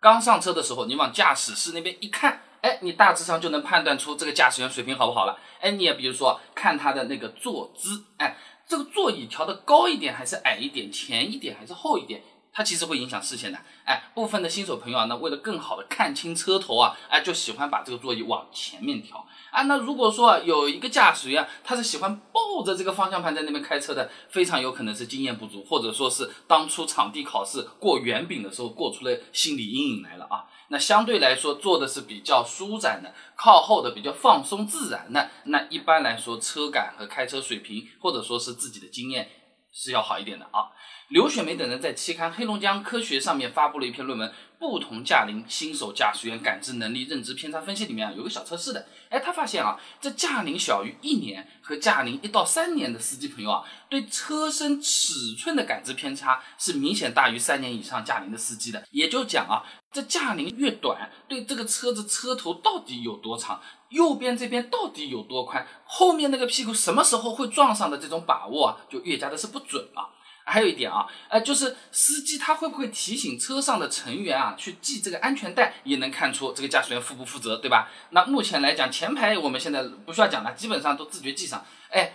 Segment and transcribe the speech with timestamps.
[0.00, 5.38] 刚上车的时候，你往驾驶室那边一看，哎，你大致上就能判断出这个驾驶员水平好不好了。
[5.60, 8.36] 哎，你也比如说看他的那个坐姿，哎，
[8.66, 12.22] 这个座椅调的高一点还是矮一点，前一点还是后一点。
[12.52, 19.62] 它其实会影响视线的，哎，部分的新手朋友啊，那为了更好的看清车头啊，哎，就喜欢把这个座椅往前面调啊。
[19.62, 30.44] 那如果说有一个驾驶员，他是喜欢抱着这个方向盘在那边开车的，非常有可能是经验不足，或者说是当初场地考试过圆饼的时候过出了心理阴影来了啊。
[30.72, 39.28] 那相对来说坐的是比较舒展的，靠后的比较放松自然的，那一般来说车感和开车水平，或者说是自己的经验。
[39.72, 40.70] 是要好一点的啊。
[41.08, 44.28] 刘雪梅等人在期刊《黑龙江科学》上面发布了一篇论文，
[44.60, 58.86] 《不同驾龄新手驾驶员感知能力认知偏差分析》里面啊有个小测试的，哎，他发现啊，这驾龄小于一年和驾龄一到三年的司机朋友啊，对车身尺寸的感知偏差是明显大于三年以上驾龄的司机的。
[58.90, 63.62] 也就讲啊，这驾龄越短，对这个车子车头到底有多长？
[63.88, 65.66] 右边这边到底有多宽？
[65.86, 70.10] 后面那个屁股什么时候会撞上的这种把握啊，就越加的是不准了。
[70.44, 77.88] 还有一点啊，呃，就是司机他会不会提醒车上的成员啊去系这个安全带，也能看出这个驾驶员负不负责，对吧？
[78.10, 81.64] 那目前来讲，前排我们现在不需要讲了，基本上都自觉系上。
[81.90, 82.14] 哎，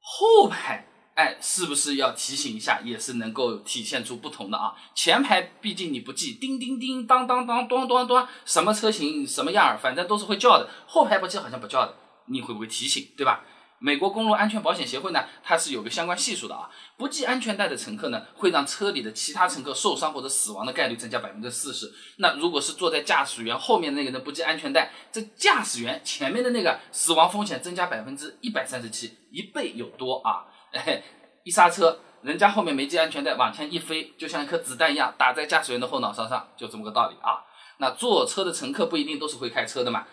[0.00, 0.86] 后排。
[1.14, 4.72] 哎，是不是要提醒一下，也是能够体现出不同的啊？
[4.94, 10.70] 前排毕竟你不记，叮叮叮，当当当，咚咚咚，什么车型什么样儿，反正都是会叫的。
[10.86, 11.94] 后排不记好像不叫的，
[12.28, 13.44] 你会不会提醒，对吧？
[13.82, 16.70] 美国公路安全保险协会呢，它是有个相关系数的啊。
[16.96, 21.92] 不系安全带的乘客呢，会让车里的其他乘客受伤或者死亡的概率增加百分之四十。
[22.18, 30.46] 那如果是坐在驾驶员后面那个人不系安全带，这驾驶员前面的那个死亡风险增加百分之一百三十七，一倍有多啊！
[30.70, 31.02] 哎，
[31.42, 37.42] 一刹车，人家后面没系安全带，往前一飞，就像一颗子弹一样打在驾驶员的后脑勺上，就这么个道理啊。
[37.78, 40.06] 那坐车的乘客不一定都是会开车的嘛，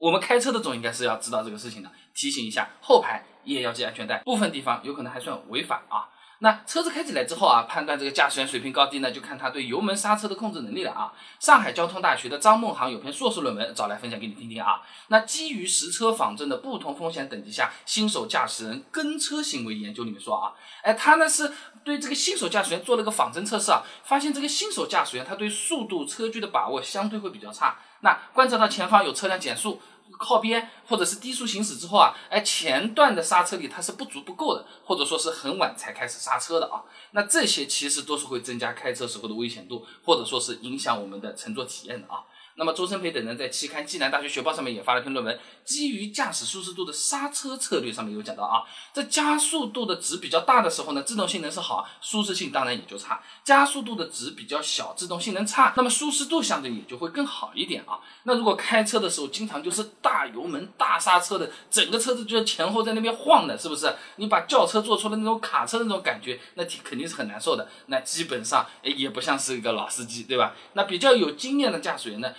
[0.00, 6.08] 我们开车的总应该是要知道这个事情的，提醒一下后排也要系安全带，部分地方有可能还算违法啊。
[6.42, 11.12] 那车子开起来之后啊，判断这个驾驶员水平高低呢，就看他对油门刹车的控制能力了啊。
[11.38, 14.80] 上海交通大学的张梦航有篇硕士论文找来分享给你听听啊。
[15.08, 20.52] 那基于实车仿真的不同风险等级下新手驾驶人跟车行为研究里面说啊，
[20.82, 21.52] 哎，他呢是
[21.84, 27.78] 对这个新手驾驶员做了个仿真测试啊，发现这个新手驾驶员他对速度车距的把握相对会比较差。
[28.00, 29.78] 那观察到前方有车辆减速。
[30.18, 36.82] 靠边或者是低速行驶之后啊，哎，前段的刹车力它是不足不够的，或者说是很晚才开始刹车的啊，
[37.12, 42.24] 那这些其实都是会增加开车时候的危险度，或者说是影响我们的乘坐体验的啊。
[42.56, 57.98] 那么周生培等人在期刊《暨南大学学报》上面也发了篇论文，基于驾驶舒适度的刹车策略上面有讲到啊，在加速度的值比较大的时候呢，制动性能是好，舒适性当然也就差；加速度的值比较小，制动性能差，那么舒适度相对也就会更好一点啊。
[58.24, 63.94] 那如果开车的时候经常就是大油门大刹车的，整个车子就是前后在那边晃的，是不是？
[64.16, 67.66] 你把轿车做出了那种卡车的那种感觉，那肯定是很难受的。
[67.86, 70.54] 那基本上诶也不像是一个老司机，对吧？
[70.74, 72.32] 那比较有经验的驾驶员呢？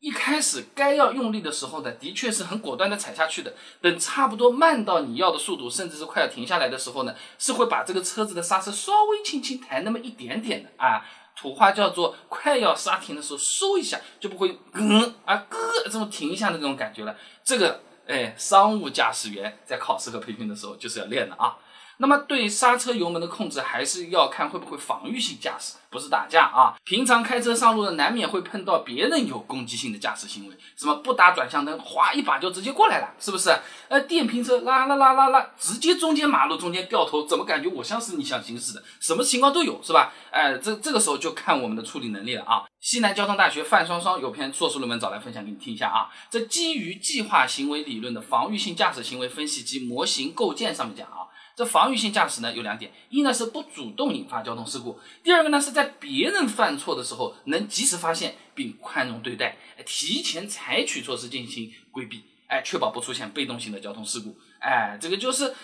[0.00, 3.54] 一开始该要用力的时候呢，的确是很果断的踩下去的。
[3.80, 11.04] 等差不多慢到你要的速度，甚至是快要停下来的时候呢，是会把这个车子的刹车稍微轻轻抬那么一点点的啊。
[11.34, 15.58] 土话叫做快要刹停的时候收一下，就不会嗯啊咯
[15.90, 17.14] 这么停一下的这种感觉了。
[17.44, 21.56] 这个哎，商务驾驶员在考试和培训的时候就是要练的啊。
[21.98, 26.74] 那么对刹车油门的控制，还是要看会不会防御性驾驶，不是打架啊。
[26.84, 33.56] 平常开车上路的，难免会碰到别人有攻击性的驾驶行为，什么不打转向灯，哗一把就直接过来了，是不是？
[33.88, 38.82] 呃，电瓶车啦啦啦啦啦，直接中间马路中间掉头，怎么感觉我像是你想行驶的？
[39.00, 40.12] 什么情况都有，是吧？
[40.30, 42.64] 哎，这这个时候就看我们的处理能力了啊。
[42.78, 46.08] 西南交通大学范双双有篇硕士论文找来分享给你听一下啊。
[46.30, 51.24] 这基于计划行为理论的防御性驾驶行为分析及模型构建上面讲啊。
[51.56, 59.56] 这防御性驾驶呢有两点，一呢是不主动引发交通事故，第二个呢是在别人犯错的时候能及时发现并宽容对待，
[59.86, 65.54] 提前采取措施进行规避，哎，确保不出现被动性的交通事故，哎，这个就是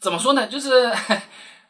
[0.00, 0.90] 怎么说呢，就是。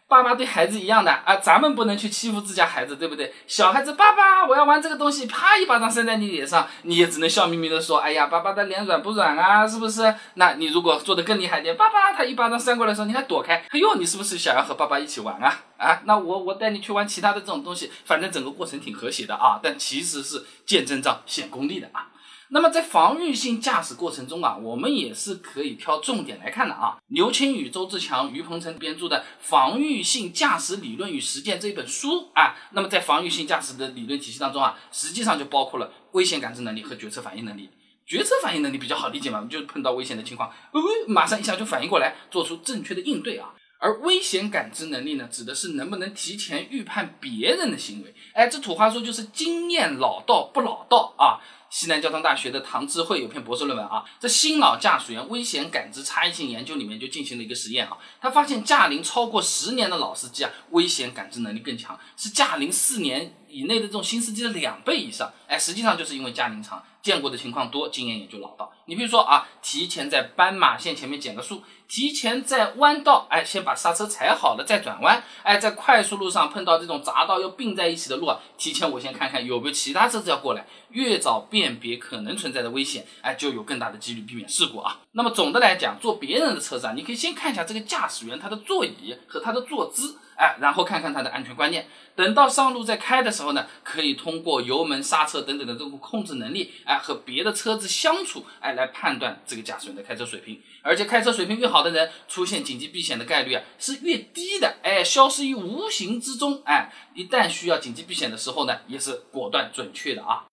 [0.09, 3.35] 爸妈对孩子一样的啊，咱们不能去欺负自家孩子，对不对？
[3.49, 9.67] 小孩子，爸爸，我要玩这个东西，啪一巴掌扇在你脸上，你也只能笑眯眯的说，哎呀，爸爸的脸软不软啊？
[9.67, 10.15] 是不是？
[10.35, 15.65] 那你如果做的更厉害点，爸爸他一巴掌扇过来的时候，你还躲开，哎呦，你是不是想要和爸爸一起玩啊？
[15.77, 22.07] 啊，那我我带你去玩其他的这种东西，反正整个过程挺和谐的啊，但其实是见真章显功力的啊。
[22.51, 26.99] 那么在防御性驾驶过程中啊，我们也是可以挑重点来看的啊。
[27.09, 37.69] 刘青宇、周志强、于鹏程编著的《防御性驾驶理论与实践》这一本书啊，那么在防御性驾驶的理论体系当中啊，实际上就包括了危险感知能力和决策反应能力。
[38.07, 43.51] 决策反应能力比较好理解嘛，就碰到危险的情况，呃，马上一下就反应过来，做出正确的应对啊。
[43.79, 48.15] 而危险感知能力呢，指的是能不能提前预判别人的行为。
[48.33, 51.43] 哎，这土话说就是经验老道不老道啊。
[51.71, 65.33] 西南交通大学的唐智慧有篇博士论文啊，在新老驾驶员危险感知差异性研究里面就进行了一个实验啊，他发现驾龄超过十年的老司机啊，危险感知能力更强，是驾龄四年以内的这种新司机的两倍以上。
[65.47, 66.83] 哎，实际上就是因为驾龄长。
[67.07, 68.73] 见过的情况多，经验也就老道。
[68.87, 84.99] 你比如说啊，提前在斑马线前面减个速，提前在弯道，哎，先把刹车踩好了再转弯，哎，在快速路上碰到这种匝道又并在一起的路啊，提前我先看看有没有其他车子要过来，越早辨别可能存在的危险，哎，就有更大的几率避免事故啊。
[85.13, 90.19] 那么总的来讲，坐别人的车子啊，你可以先看一下这个驾驶员他的座椅和他的坐姿。
[90.37, 100.63] 哎，然后看看它的安全观念，等到上路再开的时候呢，可以通过油门、刹车等等的这种控制能力，哎，和别的车子相处，哎，来判断这个驾驶员的开车水平。
[100.83, 106.63] 而且开车水平越好的人，出现紧急避险的概率啊是越低的，哎，消失于无形之中。
[106.65, 110.47] 哎，一旦需要紧急避险的时候呢，也是果断准确的啊。